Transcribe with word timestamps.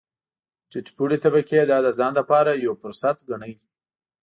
ټیټ 0.69 0.87
پوړې 0.95 1.17
طبقې 1.23 1.59
دا 1.71 1.77
د 1.85 1.87
ځان 1.99 2.11
لپاره 2.19 2.51
یو 2.65 2.73
فرصت 2.81 3.17
ګاڼه. 3.27 3.51